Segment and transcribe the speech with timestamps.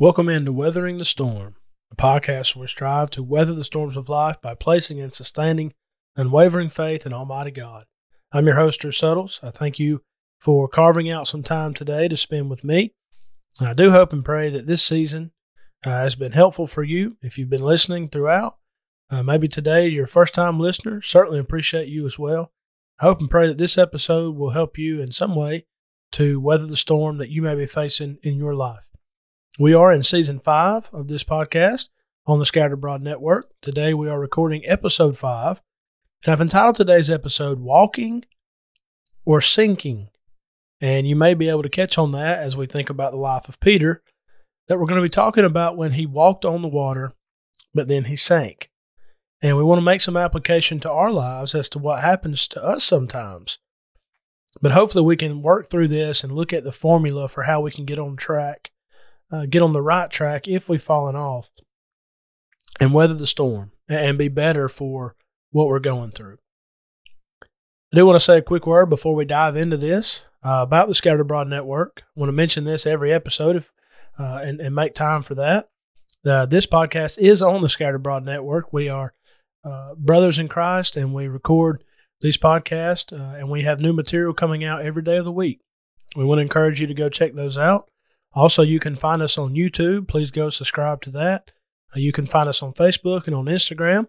[0.00, 1.56] Welcome into Weathering the Storm,
[1.90, 5.74] a podcast where we strive to weather the storms of life by placing and sustaining
[6.14, 7.84] unwavering faith in Almighty God.
[8.30, 9.40] I'm your host, Drew Suttles.
[9.42, 10.02] I thank you
[10.38, 12.94] for carving out some time today to spend with me.
[13.60, 15.32] I do hope and pray that this season
[15.84, 17.16] uh, has been helpful for you.
[17.20, 18.56] If you've been listening throughout,
[19.10, 22.52] uh, maybe today you're a first time listener, certainly appreciate you as well.
[23.00, 25.66] I hope and pray that this episode will help you in some way
[26.12, 28.88] to weather the storm that you may be facing in your life.
[29.60, 31.88] We are in season five of this podcast
[32.28, 33.50] on the Scattered Abroad Network.
[33.60, 35.60] Today we are recording episode five,
[36.24, 38.24] and I've entitled today's episode Walking
[39.24, 40.10] or Sinking.
[40.80, 43.48] And you may be able to catch on that as we think about the life
[43.48, 44.00] of Peter,
[44.68, 47.14] that we're going to be talking about when he walked on the water,
[47.74, 48.70] but then he sank.
[49.42, 52.62] And we want to make some application to our lives as to what happens to
[52.62, 53.58] us sometimes.
[54.62, 57.72] But hopefully, we can work through this and look at the formula for how we
[57.72, 58.70] can get on track
[59.30, 61.50] uh, get on the right track if we've fallen off
[62.80, 65.16] and weather the storm and be better for
[65.50, 66.38] what we're going through.
[67.92, 70.88] I do want to say a quick word before we dive into this uh, about
[70.88, 72.02] the Scattered Abroad Network.
[72.04, 73.72] I want to mention this every episode if,
[74.18, 75.68] uh, and, and make time for that.
[76.26, 78.72] Uh, this podcast is on the Scattered Abroad Network.
[78.72, 79.14] We are
[79.64, 81.82] uh, brothers in Christ and we record
[82.20, 85.60] these podcasts uh, and we have new material coming out every day of the week.
[86.16, 87.88] We want to encourage you to go check those out.
[88.34, 90.08] Also, you can find us on YouTube.
[90.08, 91.50] Please go subscribe to that.
[91.94, 94.08] Uh, you can find us on Facebook and on Instagram.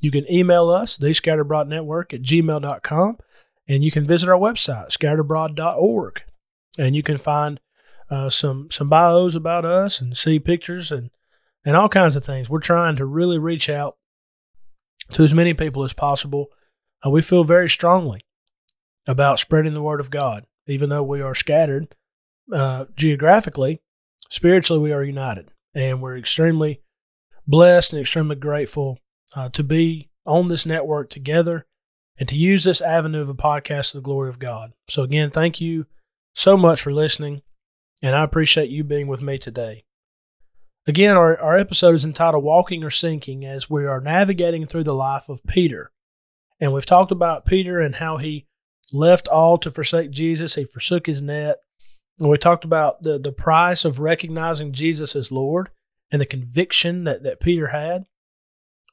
[0.00, 3.18] You can email us, thescatteredabroadnetwork at gmail.com.
[3.66, 6.22] And you can visit our website, scatteredabroad.org.
[6.78, 7.60] And you can find
[8.10, 11.10] uh, some some bios about us and see pictures and,
[11.64, 12.48] and all kinds of things.
[12.48, 13.96] We're trying to really reach out
[15.12, 16.46] to as many people as possible.
[17.04, 18.20] Uh, we feel very strongly
[19.06, 21.94] about spreading the word of God, even though we are scattered
[22.52, 23.80] uh, geographically,
[24.30, 25.50] spiritually, we are united.
[25.74, 26.82] And we're extremely
[27.46, 28.98] blessed and extremely grateful
[29.34, 31.66] uh, to be on this network together
[32.18, 34.72] and to use this avenue of a podcast to the glory of God.
[34.88, 35.86] So, again, thank you
[36.34, 37.42] so much for listening,
[38.02, 39.84] and I appreciate you being with me today.
[40.86, 44.94] Again, our, our episode is entitled Walking or Sinking as we are navigating through the
[44.94, 45.90] life of Peter.
[46.60, 48.46] And we've talked about Peter and how he
[48.92, 50.54] left all to forsake Jesus.
[50.54, 51.58] He forsook his net.
[52.20, 55.70] We talked about the, the price of recognizing Jesus as Lord
[56.10, 58.06] and the conviction that, that Peter had.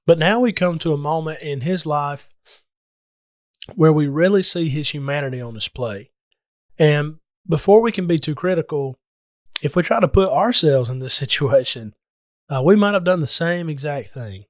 [0.06, 2.30] But now we come to a moment in his life
[3.74, 6.12] where we really see his humanity on display.
[6.78, 9.00] And before we can be too critical,
[9.62, 11.96] if we try to put ourselves in this situation,
[12.54, 14.46] uh, we might have done the same exact thing.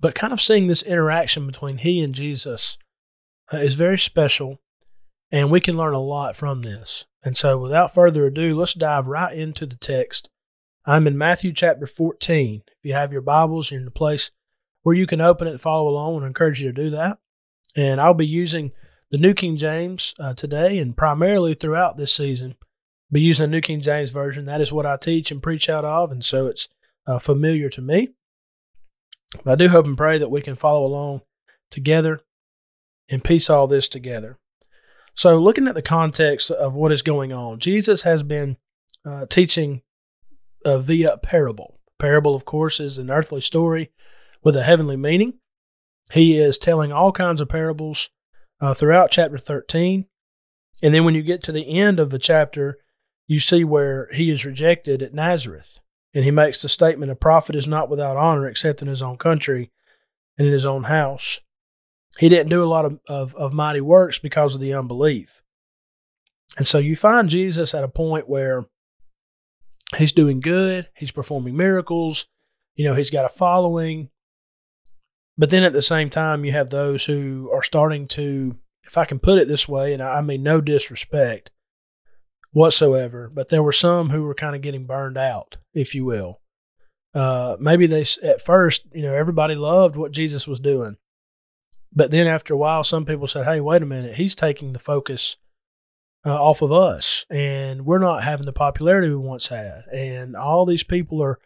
[0.00, 2.76] But kind of seeing this interaction between he and Jesus
[3.52, 4.60] uh, is very special,
[5.34, 7.06] and we can learn a lot from this.
[7.24, 10.30] And so, without further ado, let's dive right into the text.
[10.86, 12.62] I'm in Matthew chapter 14.
[12.68, 14.30] If you have your Bibles, you're in the place
[14.82, 16.22] where you can open it and follow along.
[16.22, 17.18] I encourage you to do that.
[17.74, 18.70] And I'll be using
[19.10, 22.54] the New King James uh, today and primarily throughout this season.
[23.10, 24.44] Be using the New King James Version.
[24.44, 26.68] That is what I teach and preach out of, and so it's
[27.08, 28.10] uh, familiar to me.
[29.42, 31.22] But I do hope and pray that we can follow along
[31.72, 32.20] together
[33.08, 34.38] and piece all this together.
[35.14, 38.56] So, looking at the context of what is going on, Jesus has been
[39.06, 39.82] uh, teaching
[40.64, 41.78] uh, via parable.
[41.98, 43.92] Parable, of course, is an earthly story
[44.42, 45.34] with a heavenly meaning.
[46.12, 48.10] He is telling all kinds of parables
[48.60, 50.06] uh, throughout chapter 13.
[50.82, 52.78] And then when you get to the end of the chapter,
[53.26, 55.78] you see where he is rejected at Nazareth.
[56.12, 59.16] And he makes the statement a prophet is not without honor except in his own
[59.16, 59.70] country
[60.36, 61.40] and in his own house
[62.18, 65.42] he didn't do a lot of, of, of mighty works because of the unbelief.
[66.56, 68.66] And so you find Jesus at a point where
[69.96, 72.26] he's doing good, he's performing miracles,
[72.76, 74.10] you know, he's got a following.
[75.36, 79.04] But then at the same time, you have those who are starting to, if I
[79.04, 81.50] can put it this way, and I mean no disrespect
[82.52, 86.40] whatsoever, but there were some who were kind of getting burned out, if you will.
[87.12, 90.96] Uh, maybe they, at first, you know, everybody loved what Jesus was doing.
[91.94, 94.78] But then after a while, some people said, hey, wait a minute, he's taking the
[94.78, 95.36] focus
[96.26, 99.84] uh, off of us, and we're not having the popularity we once had.
[99.92, 101.38] And all these people are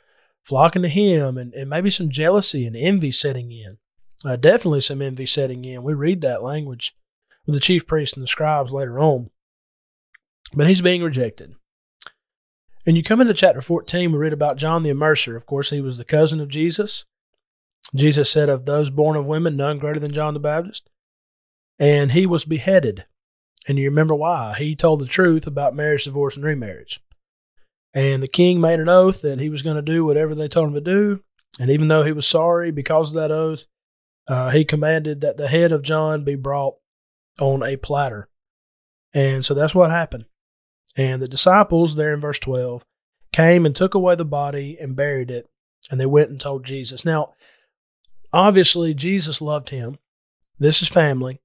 [0.42, 3.78] flocking to him, and, and maybe some jealousy and envy setting in.
[4.24, 5.82] Uh, definitely some envy setting in.
[5.82, 6.96] We read that language
[7.46, 9.30] with the chief priests and the scribes later on.
[10.54, 11.54] But he's being rejected.
[12.86, 15.36] And you come into chapter 14, we read about John the Immerser.
[15.36, 17.04] Of course, he was the cousin of Jesus.
[17.94, 20.88] Jesus said, Of those born of women, none greater than John the Baptist.
[21.78, 23.06] And he was beheaded.
[23.66, 24.54] And you remember why?
[24.58, 27.00] He told the truth about marriage, divorce, and remarriage.
[27.94, 30.68] And the king made an oath that he was going to do whatever they told
[30.68, 31.22] him to do.
[31.60, 33.66] And even though he was sorry because of that oath,
[34.26, 36.76] uh, he commanded that the head of John be brought
[37.40, 38.28] on a platter.
[39.14, 40.26] And so that's what happened.
[40.96, 42.84] And the disciples, there in verse 12,
[43.32, 45.48] came and took away the body and buried it.
[45.90, 47.04] And they went and told Jesus.
[47.04, 47.34] Now,
[48.32, 49.98] obviously, Jesus loved him.
[50.58, 51.40] This is family.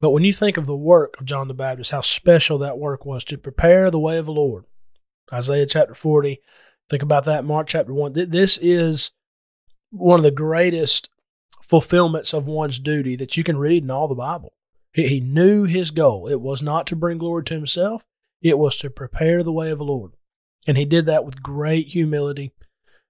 [0.00, 3.04] But when you think of the work of John the Baptist, how special that work
[3.04, 4.64] was to prepare the way of the Lord,
[5.32, 6.40] Isaiah chapter 40,
[6.88, 8.14] think about that, Mark chapter 1.
[8.14, 9.10] This is
[9.90, 11.10] one of the greatest
[11.62, 14.54] fulfillments of one's duty that you can read in all the Bible.
[14.92, 16.26] He knew his goal.
[16.26, 18.04] It was not to bring glory to himself,
[18.42, 20.12] it was to prepare the way of the Lord.
[20.66, 22.52] And he did that with great humility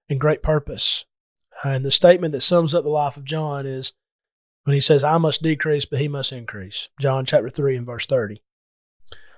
[0.09, 1.05] and great purpose.
[1.63, 3.93] Uh, and the statement that sums up the life of John is
[4.63, 6.89] when he says, I must decrease, but he must increase.
[6.99, 8.41] John chapter 3 and verse 30.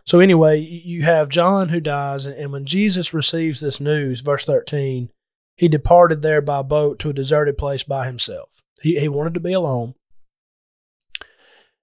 [0.05, 5.09] So, anyway, you have John who dies, and when Jesus receives this news, verse 13,
[5.55, 8.61] he departed there by boat to a deserted place by himself.
[8.81, 9.93] He, he wanted to be alone.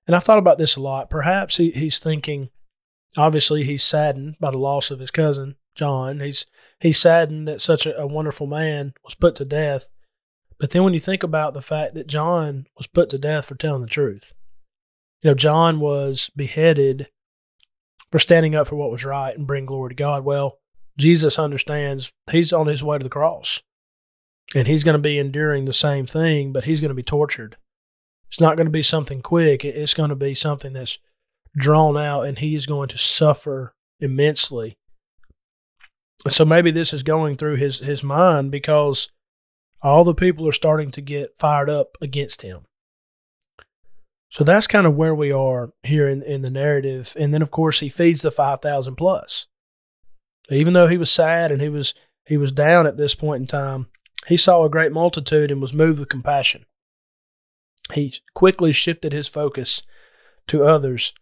[0.07, 1.09] And I've thought about this a lot.
[1.09, 2.51] Perhaps he, he's thinking,
[3.17, 6.21] obviously, he's saddened by the loss of his cousin, John.
[6.21, 6.47] He's,
[6.79, 9.89] he's saddened that such a, a wonderful man was put to death.
[10.61, 13.55] But then when you think about the fact that John was put to death for
[13.55, 14.35] telling the truth,
[15.23, 17.09] you know, John was beheaded
[18.13, 20.23] for standing up for what was right and bring glory to God.
[20.23, 20.59] Well,
[20.99, 23.63] Jesus understands he's on his way to the cross
[24.55, 27.57] and he's going to be enduring the same thing, but he's going to be tortured.
[28.29, 29.65] It's not going to be something quick.
[29.65, 30.99] It's going to be something that's
[31.57, 34.77] drawn out and he is going to suffer immensely.
[36.29, 39.09] So maybe this is going through his, his mind because
[39.83, 42.67] all the people are starting to get fired up against him.
[44.31, 47.17] So that's kind of where we are here in, in the narrative.
[47.19, 49.47] And then of course he feeds the five thousand plus.
[50.51, 51.95] Even though he was sad and he was
[52.27, 53.87] he was down at this point in time,
[54.27, 56.65] he saw a great multitude and was moved with compassion.
[57.93, 59.83] He quickly shifted his focus
[60.47, 61.13] to others.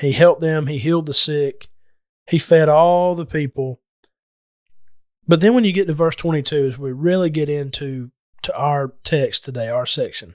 [0.00, 1.68] He helped them, he healed the sick,
[2.28, 3.80] he fed all the people
[5.26, 8.10] but then when you get to verse 22, as we really get into
[8.42, 10.34] to our text today, our section,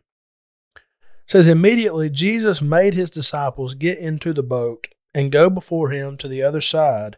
[1.28, 6.28] says immediately Jesus made his disciples get into the boat and go before him to
[6.28, 7.18] the other side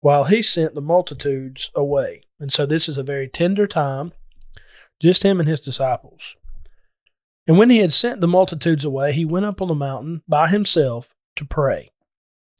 [0.00, 2.22] while he sent the multitudes away.
[2.40, 4.12] And so this is a very tender time,
[5.00, 6.36] just him and his disciples.
[7.46, 10.48] And when he had sent the multitudes away, he went up on the mountain by
[10.48, 11.90] himself to pray.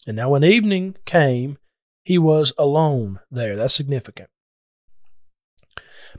[0.07, 1.59] And now when evening came,
[2.05, 3.57] he was alone there.
[3.57, 4.29] That's significant.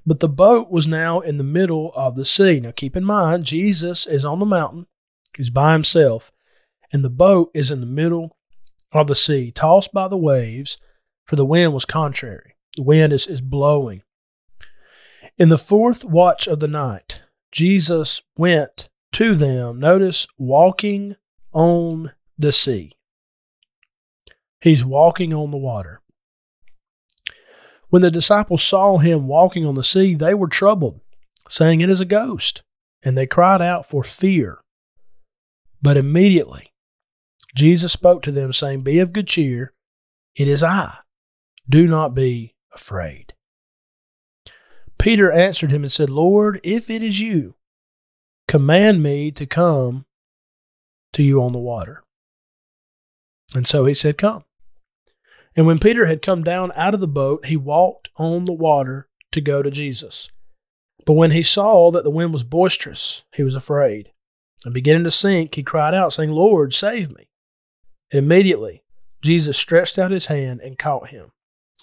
[0.05, 2.59] But the boat was now in the middle of the sea.
[2.59, 4.87] Now keep in mind, Jesus is on the mountain,
[5.35, 6.31] he's by himself,
[6.91, 8.37] and the boat is in the middle
[8.91, 10.77] of the sea, tossed by the waves,
[11.25, 12.55] for the wind was contrary.
[12.75, 14.03] The wind is, is blowing.
[15.37, 17.21] In the fourth watch of the night,
[17.51, 21.15] Jesus went to them, notice, walking
[21.51, 22.93] on the sea.
[24.61, 26.01] He's walking on the water.
[27.95, 30.99] When the disciples saw him walking on the sea, they were troubled,
[31.47, 32.61] saying, It is a ghost.
[33.01, 34.59] And they cried out for fear.
[35.81, 36.73] But immediately
[37.55, 39.71] Jesus spoke to them, saying, Be of good cheer,
[40.35, 40.93] it is I.
[41.69, 43.33] Do not be afraid.
[44.99, 47.55] Peter answered him and said, Lord, if it is you,
[48.49, 50.05] command me to come
[51.13, 52.03] to you on the water.
[53.53, 54.43] And so he said, Come.
[55.55, 59.07] And when Peter had come down out of the boat, he walked on the water
[59.31, 60.29] to go to Jesus.
[61.05, 64.11] But when he saw that the wind was boisterous, he was afraid.
[64.65, 67.29] And beginning to sink, he cried out, saying, Lord, save me.
[68.11, 68.83] And immediately
[69.21, 71.31] Jesus stretched out his hand and caught him,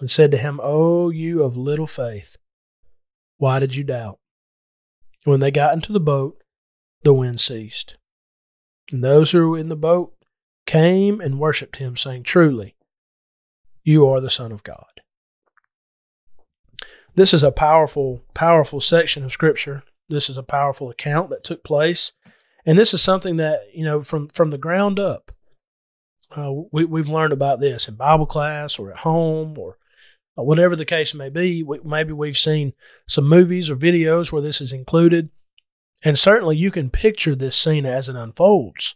[0.01, 2.37] and said to him, O you of little faith,
[3.39, 4.19] why did you doubt?
[5.25, 6.43] And when they got into the boat,
[7.03, 7.97] the wind ceased.
[8.93, 10.15] And those who were in the boat
[10.67, 12.77] came and worshipped him, saying, Truly,
[13.85, 15.01] you are the Son of God.
[17.15, 19.83] This is a powerful, powerful section of Scripture.
[20.09, 22.13] This is a powerful account that took place.
[22.65, 25.33] And this is something that, you know, from, from the ground up,
[26.37, 29.77] uh, we, we've learned about this in Bible class or at home or
[30.35, 31.63] whatever the case may be.
[31.63, 32.73] We, maybe we've seen
[33.07, 35.31] some movies or videos where this is included.
[36.05, 38.95] And certainly you can picture this scene as it unfolds.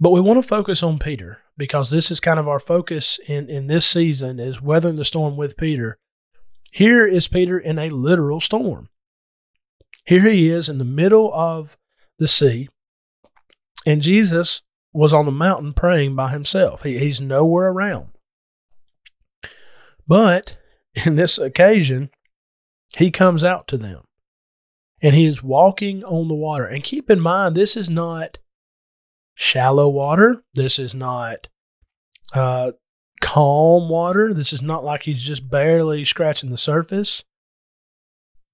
[0.00, 3.48] But we want to focus on Peter because this is kind of our focus in,
[3.48, 5.98] in this season is weathering the storm with Peter.
[6.72, 8.88] Here is Peter in a literal storm.
[10.06, 11.78] Here he is in the middle of
[12.18, 12.68] the sea,
[13.86, 16.82] and Jesus was on the mountain praying by himself.
[16.82, 18.08] He, he's nowhere around.
[20.06, 20.58] But
[21.06, 22.10] in this occasion,
[22.96, 24.04] he comes out to them
[25.02, 26.64] and he is walking on the water.
[26.64, 28.38] And keep in mind, this is not
[29.34, 30.42] shallow water.
[30.54, 31.48] This is not
[32.32, 32.72] uh,
[33.20, 34.32] calm water.
[34.32, 37.24] This is not like he's just barely scratching the surface.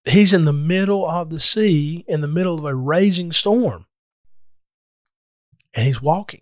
[0.04, 3.87] He's in the middle of the sea, in the middle of a raging storm,
[5.75, 6.40] and he's walking.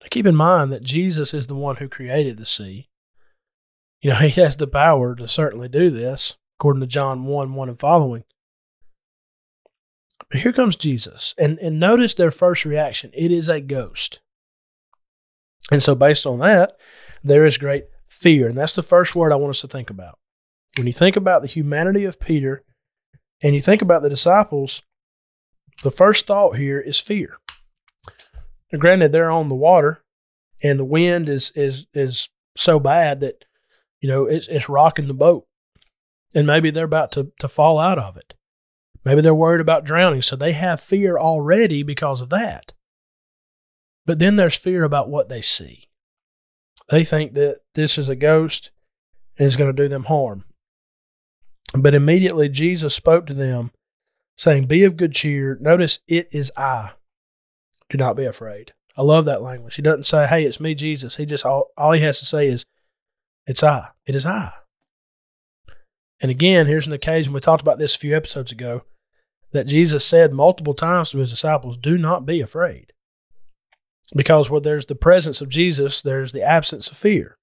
[0.00, 2.88] Now, keep in mind that Jesus is the one who created the sea.
[4.00, 7.68] You know, he has the power to certainly do this, according to John 1 1
[7.68, 8.24] and following.
[10.32, 11.34] Here comes Jesus.
[11.38, 14.20] And, and notice their first reaction it is a ghost.
[15.70, 16.76] And so, based on that,
[17.22, 18.48] there is great fear.
[18.48, 20.18] And that's the first word I want us to think about.
[20.76, 22.62] When you think about the humanity of Peter
[23.42, 24.82] and you think about the disciples,
[25.82, 27.36] the first thought here is fear.
[28.72, 30.02] Now, granted, they're on the water
[30.62, 33.44] and the wind is, is, is so bad that,
[34.00, 35.46] you know, it's, it's rocking the boat.
[36.34, 38.34] And maybe they're about to, to fall out of it.
[39.08, 42.74] Maybe they're worried about drowning, so they have fear already because of that.
[44.04, 45.88] But then there's fear about what they see.
[46.90, 48.70] They think that this is a ghost
[49.38, 50.44] and is going to do them harm.
[51.72, 53.70] But immediately Jesus spoke to them,
[54.36, 55.56] saying, Be of good cheer.
[55.58, 56.90] Notice it is I.
[57.88, 58.74] Do not be afraid.
[58.94, 59.76] I love that language.
[59.76, 61.16] He doesn't say, Hey, it's me, Jesus.
[61.16, 62.62] He just, all, all he has to say is,
[63.46, 63.88] It's I.
[64.04, 64.52] It is I.
[66.20, 68.82] And again, here's an occasion, we talked about this a few episodes ago
[69.52, 72.92] that Jesus said multiple times to his disciples, Do not be afraid.
[74.14, 77.36] Because where there's the presence of Jesus, there's the absence of fear.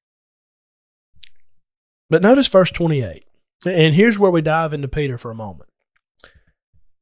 [2.09, 3.24] But notice verse 28.
[3.65, 5.69] And here's where we dive into Peter for a moment.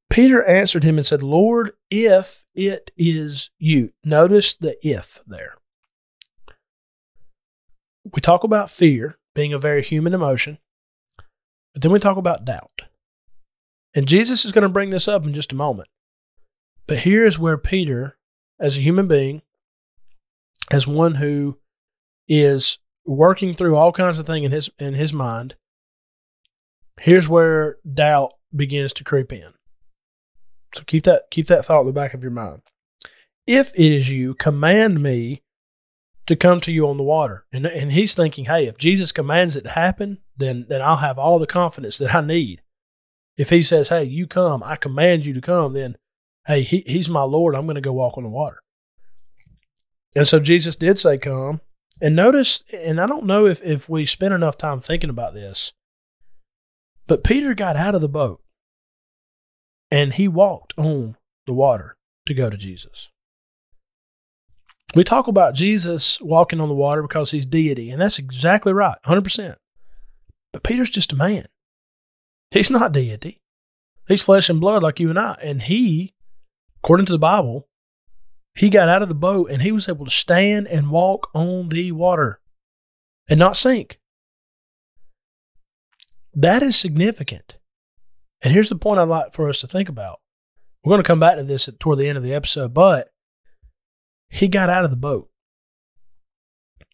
[0.09, 3.91] Peter answered him and said, Lord, if it is you.
[4.03, 5.55] Notice the if there.
[8.13, 10.59] We talk about fear being a very human emotion,
[11.73, 12.83] but then we talk about doubt.
[13.95, 15.89] And Jesus is going to bring this up in just a moment.
[16.87, 18.17] But here is where Peter,
[18.59, 19.41] as a human being,
[20.71, 21.59] as one who
[22.27, 25.55] is working through all kinds of things in his in his mind,
[26.99, 29.53] here's where doubt begins to creep in.
[30.75, 32.61] So keep that keep that thought in the back of your mind.
[33.45, 35.43] If it is you, command me
[36.25, 37.45] to come to you on the water.
[37.53, 41.19] And and he's thinking, hey, if Jesus commands it to happen, then then I'll have
[41.19, 42.62] all the confidence that I need.
[43.37, 45.97] If he says, Hey, you come, I command you to come, then,
[46.47, 47.55] hey, he, he's my Lord.
[47.55, 48.59] I'm going to go walk on the water.
[50.15, 51.61] And so Jesus did say, Come.
[52.01, 55.73] And notice, and I don't know if, if we spent enough time thinking about this,
[57.07, 58.41] but Peter got out of the boat
[59.91, 63.09] and he walked on the water to go to Jesus.
[64.95, 68.97] We talk about Jesus walking on the water because he's deity, and that's exactly right,
[69.05, 69.55] 100%.
[70.51, 71.45] But Peter's just a man.
[72.53, 73.41] He's not deity.
[74.07, 75.35] He's flesh and blood like you and I.
[75.41, 76.13] And he,
[76.83, 77.67] according to the Bible,
[78.53, 81.69] he got out of the boat and he was able to stand and walk on
[81.69, 82.39] the water
[83.27, 83.99] and not sink.
[86.31, 87.55] That is significant.
[88.43, 90.19] And here's the point I'd like for us to think about.
[90.83, 93.09] We're going to come back to this toward the end of the episode, but
[94.29, 95.27] he got out of the boat.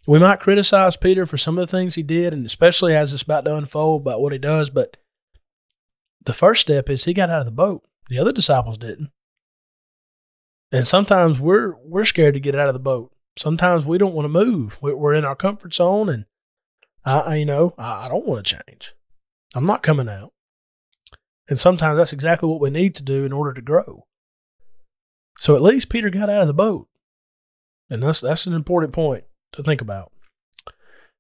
[0.08, 3.24] We might criticize Peter for some of the things he did, and especially as it's
[3.24, 4.96] about to unfold about what he does, but
[6.26, 7.84] the first step is he got out of the boat.
[8.10, 9.12] The other disciples didn't.
[10.72, 13.12] And sometimes we're we're scared to get out of the boat.
[13.38, 14.78] Sometimes we don't want to move.
[14.82, 16.26] We're in our comfort zone, and
[17.06, 18.94] I, you know, I don't want to change.
[19.56, 20.34] I'm not coming out.
[21.48, 24.06] And sometimes that's exactly what we need to do in order to grow.
[25.38, 26.88] So at least Peter got out of the boat,
[27.90, 29.24] and that's that's an important point
[29.54, 30.12] to think about.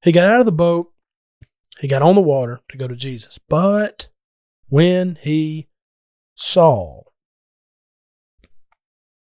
[0.04, 0.92] He got out of the boat.
[1.80, 4.10] He got on the water to go to Jesus, but
[4.70, 5.68] when he
[6.36, 7.04] saw.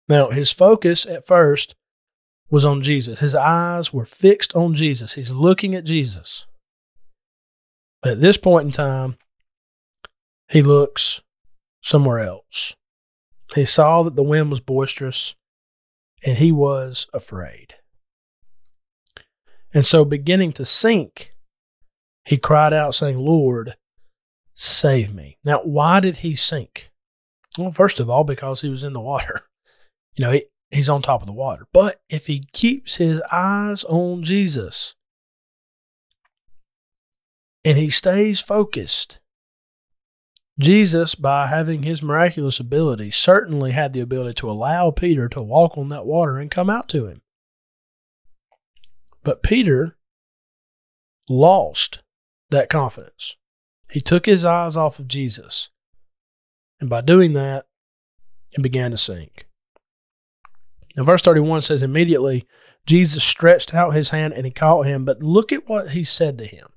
[0.08, 1.74] Now, his focus at first
[2.50, 3.20] was on Jesus.
[3.20, 5.14] His eyes were fixed on Jesus.
[5.14, 6.46] He's looking at Jesus.
[8.02, 9.16] But at this point in time,
[10.48, 11.20] he looks
[11.82, 12.74] somewhere else.
[13.54, 15.34] He saw that the wind was boisterous
[16.24, 17.74] and he was afraid.
[19.72, 21.32] And so, beginning to sink,
[22.24, 23.76] he cried out, saying, Lord,
[24.54, 25.38] save me.
[25.44, 26.90] Now, why did he sink?
[27.58, 29.42] Well, first of all, because he was in the water.
[30.16, 31.68] You know, he, he's on top of the water.
[31.72, 34.96] But if he keeps his eyes on Jesus
[37.64, 39.20] and he stays focused,
[40.58, 45.78] Jesus, by having his miraculous ability, certainly had the ability to allow Peter to walk
[45.78, 47.22] on that water and come out to him.
[49.22, 49.96] But Peter
[51.28, 52.00] lost
[52.50, 53.36] that confidence.
[53.90, 55.68] He took his eyes off of Jesus.
[56.80, 57.66] And by doing that,
[58.50, 59.46] he began to sink.
[60.96, 62.46] Now, verse 31 says, Immediately
[62.86, 65.04] Jesus stretched out his hand and he caught him.
[65.04, 66.68] But look at what he said to him.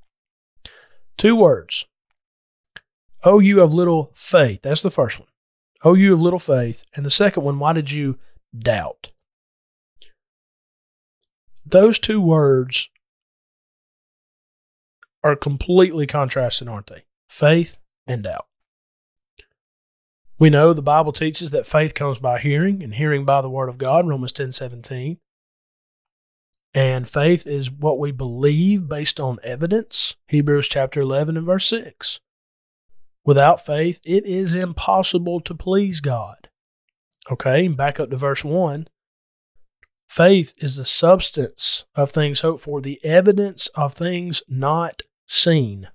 [1.17, 1.85] Two words.
[3.23, 4.61] Oh, you of little faith.
[4.61, 5.29] That's the first one.
[5.83, 6.83] Oh, you of little faith.
[6.95, 8.19] And the second one, why did you
[8.57, 9.09] doubt?
[11.65, 12.89] Those two words
[15.23, 17.03] are completely contrasted, aren't they?
[17.29, 18.47] Faith and doubt.
[20.37, 23.69] We know the Bible teaches that faith comes by hearing, and hearing by the word
[23.69, 25.17] of God, Romans 10 17.
[26.73, 32.19] And faith is what we believe based on evidence, Hebrews chapter 11 and verse 6.
[33.23, 36.49] Without faith, it is impossible to please God.
[37.31, 38.87] Okay, back up to verse 1.
[40.09, 45.89] Faith is the substance of things hoped for, the evidence of things not seen.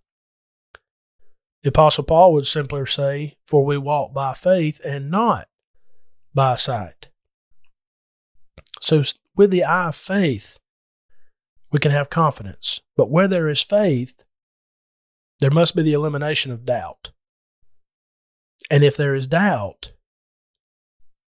[1.62, 5.48] The Apostle Paul would simply say, For we walk by faith and not
[6.34, 7.08] by sight.
[8.80, 9.02] So,
[9.36, 10.58] with the eye of faith,
[11.70, 12.80] we can have confidence.
[12.96, 14.24] But where there is faith,
[15.40, 17.10] there must be the elimination of doubt.
[18.70, 19.92] And if there is doubt,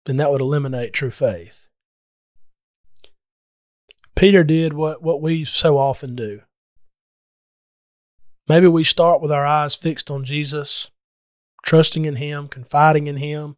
[0.07, 1.69] then that would eliminate true faith.
[4.15, 6.41] Peter did what, what we so often do.
[8.49, 10.91] Maybe we start with our eyes fixed on Jesus,
[11.65, 13.57] trusting in Him, confiding in Him,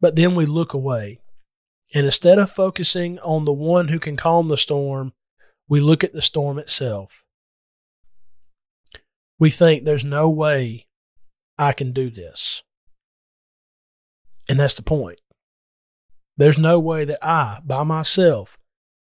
[0.00, 1.20] but then we look away.
[1.92, 5.12] And instead of focusing on the one who can calm the storm,
[5.68, 7.24] we look at the storm itself.
[9.38, 10.86] We think there's no way
[11.58, 12.62] I can do this.
[14.48, 15.20] And that's the point.
[16.36, 18.58] There's no way that I, by myself,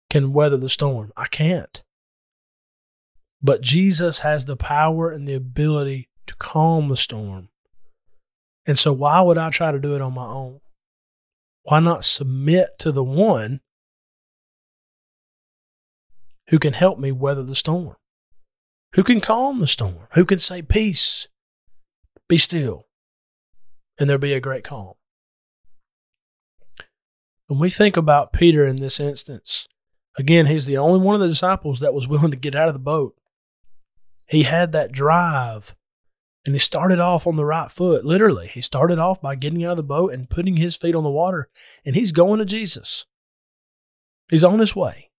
[0.09, 1.13] can weather the storm.
[1.17, 1.83] I can't.
[3.43, 7.49] But Jesus has the power and the ability to calm the storm.
[8.67, 10.61] And so, why would I try to do it on my own?
[11.63, 13.61] Why not submit to the one
[16.49, 17.97] who can help me weather the storm?
[18.95, 19.99] Who can calm the storm?
[20.15, 21.29] Who can say, Peace,
[22.29, 22.87] be still,
[23.99, 24.95] and there be a great calm?
[27.47, 29.69] When we think about Peter in this instance,
[30.19, 32.75] again, he's the only one of the disciples that was willing to get out of
[32.75, 33.15] the boat
[34.29, 35.75] he had that drive
[36.45, 38.05] and he started off on the right foot.
[38.05, 41.03] Literally, he started off by getting out of the boat and putting his feet on
[41.03, 41.49] the water,
[41.85, 43.05] and he's going to Jesus.
[44.31, 45.11] He's on his way.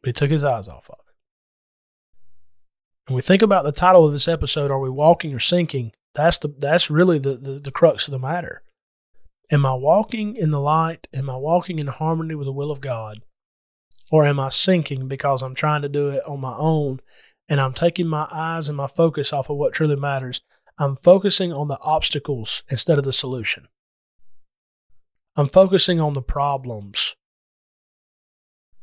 [0.00, 1.14] But he took his eyes off of it.
[3.06, 5.92] And we think about the title of this episode, Are We Walking or Sinking?
[6.14, 8.62] That's the that's really the, the, the crux of the matter.
[9.50, 11.08] Am I walking in the light?
[11.12, 13.20] Am I walking in harmony with the will of God?
[14.10, 17.00] Or am I sinking because I'm trying to do it on my own
[17.52, 20.40] and I'm taking my eyes and my focus off of what truly matters.
[20.78, 23.68] I'm focusing on the obstacles instead of the solution.
[25.36, 27.14] I'm focusing on the problems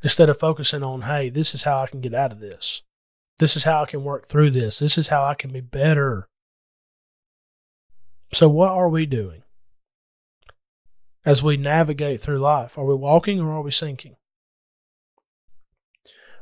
[0.04, 2.82] instead of focusing on, hey, this is how I can get out of this.
[3.40, 4.78] This is how I can work through this.
[4.78, 6.28] This is how I can be better.
[8.32, 9.42] So, what are we doing
[11.24, 12.78] as we navigate through life?
[12.78, 14.14] Are we walking or are we sinking?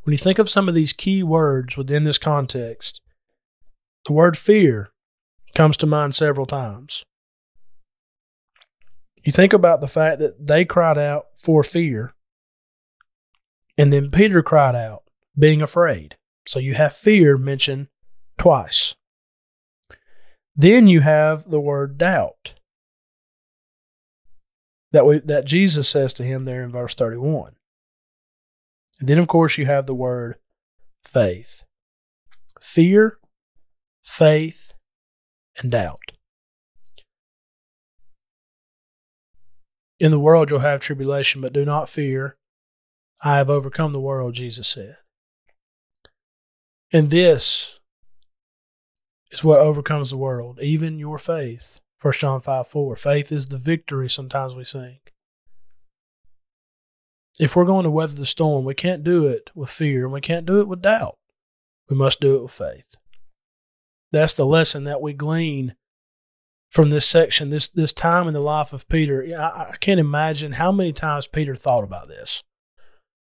[0.09, 3.03] When you think of some of these key words within this context,
[4.07, 4.89] the word fear
[5.55, 7.05] comes to mind several times.
[9.23, 12.15] You think about the fact that they cried out for fear,
[13.77, 15.03] and then Peter cried out,
[15.39, 16.17] being afraid.
[16.47, 17.89] So you have fear mentioned
[18.39, 18.95] twice.
[20.57, 22.55] Then you have the word doubt
[24.93, 27.58] that we, that Jesus says to him there in verse 31.
[28.99, 30.37] And then, of course, you have the word
[31.05, 31.65] faith.
[32.61, 33.19] Fear,
[34.03, 34.73] faith,
[35.59, 36.13] and doubt.
[40.01, 42.37] In the world you'll have tribulation, but do not fear.
[43.23, 44.97] I have overcome the world, Jesus said.
[46.93, 47.81] And this
[49.31, 51.81] is what overcomes the world, even your faith.
[52.01, 52.97] 1 John 5 4.
[52.97, 54.99] Faith is the victory, sometimes we sing
[57.39, 60.21] if we're going to weather the storm, we can't do it with fear and we
[60.21, 61.17] can't do it with doubt.
[61.89, 62.97] We must do it with faith.
[64.11, 65.75] That's the lesson that we glean
[66.71, 69.25] from this section, this this time in the life of Peter.
[69.39, 72.43] I, I can't imagine how many times Peter thought about this.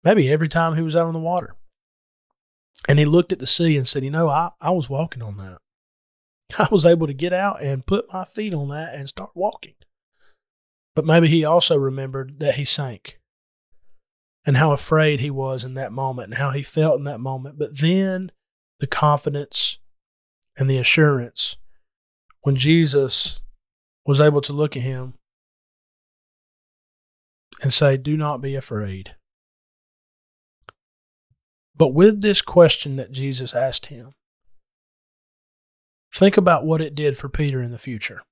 [0.02, 1.54] Maybe every time he was out on the water.
[2.88, 5.36] And he looked at the sea and said, You know, I, I was walking on
[5.38, 5.58] that.
[6.58, 9.74] I was able to get out and put my feet on that and start walking.
[10.94, 13.18] But maybe he also remembered that he sank
[14.46, 17.58] and how afraid he was in that moment and how he felt in that moment.
[17.58, 18.32] But then
[18.80, 19.78] the confidence
[20.56, 21.56] and the assurance
[22.42, 23.40] when Jesus
[24.06, 25.14] was able to look at him
[27.62, 29.14] and say, Do not be afraid.
[31.76, 34.12] But with this question that Jesus asked him,
[36.12, 38.22] think about what it did for Peter in the future.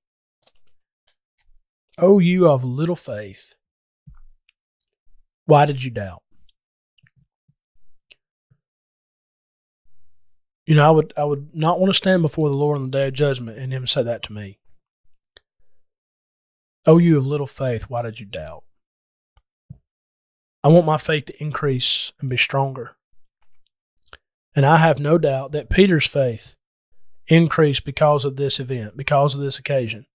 [1.97, 3.55] Oh, you of little faith,
[5.47, 6.21] why did you doubt?
[10.67, 12.91] You know, I would I would not want to stand before the Lord on the
[12.91, 14.59] day of judgment and him say that to me.
[16.85, 18.63] Oh, you of little faith, why did you doubt?
[20.63, 22.97] I want my faith to increase and be stronger.
[24.53, 26.55] And I have no doubt that Peter's faith
[27.27, 30.05] increased because of this event, because of this occasion.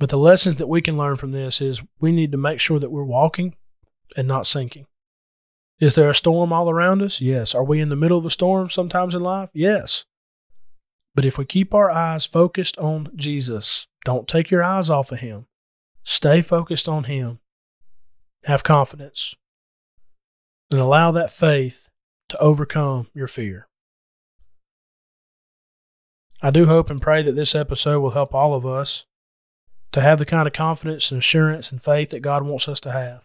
[0.00, 2.80] But the lessons that we can learn from this is we need to make sure
[2.80, 3.54] that we're walking
[4.16, 4.86] and not sinking.
[5.80, 7.20] Is there a storm all around us?
[7.20, 7.54] Yes.
[7.54, 9.50] Are we in the middle of a storm sometimes in life?
[9.52, 10.04] Yes.
[11.14, 15.20] But if we keep our eyes focused on Jesus, don't take your eyes off of
[15.20, 15.46] Him.
[16.02, 17.38] Stay focused on Him.
[18.44, 19.34] Have confidence.
[20.70, 21.88] And allow that faith
[22.28, 23.68] to overcome your fear.
[26.42, 29.06] I do hope and pray that this episode will help all of us
[29.92, 32.92] to have the kind of confidence and assurance and faith that God wants us to
[32.92, 33.22] have.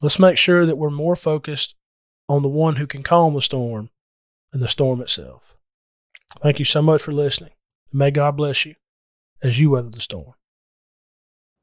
[0.00, 1.74] Let's make sure that we're more focused
[2.28, 3.90] on the one who can calm the storm
[4.52, 5.56] and the storm itself.
[6.42, 7.52] Thank you so much for listening.
[7.92, 8.74] May God bless you
[9.42, 10.34] as you weather the storm.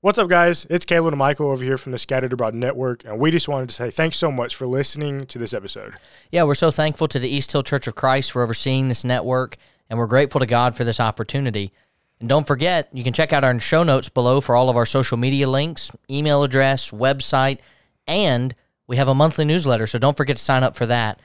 [0.02, 0.66] What's up, guys?
[0.70, 3.70] It's Caleb and Michael over here from the Scattered Abroad Network, and we just wanted
[3.70, 5.94] to say thanks so much for listening to this episode.
[6.32, 9.58] Yeah, we're so thankful to the East Hill Church of Christ for overseeing this network,
[9.90, 11.72] and we're grateful to God for this opportunity.
[12.20, 14.86] And don't forget, you can check out our show notes below for all of our
[14.86, 17.60] social media links, email address, website,
[18.08, 18.56] and
[18.88, 21.20] we have a monthly newsletter, so don't forget to sign up for that.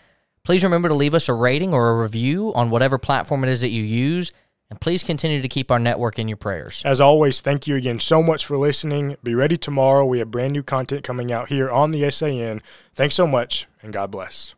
[0.44, 3.60] Please remember to leave us a rating or a review on whatever platform it is
[3.60, 4.32] that you use
[4.70, 6.82] and please continue to keep our network in your prayers.
[6.84, 9.16] As always, thank you again so much for listening.
[9.22, 10.04] Be ready tomorrow.
[10.04, 12.62] We have brand new content coming out here on the SAN.
[12.94, 14.54] Thanks so much, and God bless.